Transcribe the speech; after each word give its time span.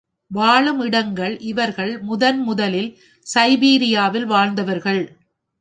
வாழும் 0.31 0.79
இடங்கள் 0.79 1.39
இவர்கள் 1.41 1.99
முதன் 2.01 2.39
முதலில் 2.41 2.89
சைபீரியாவில் 3.27 4.25
வாழ்ந்தவர்கள். 4.25 5.01